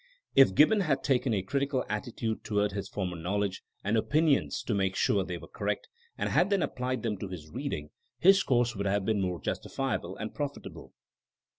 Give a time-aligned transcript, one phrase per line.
[0.33, 4.95] If Gibbon had taken a critical attitude toward his former knowledge and opinions to make
[4.95, 8.87] sure they were correct, and had then applied them to his reading, his course would
[8.87, 10.93] have been more justifiable and profitable.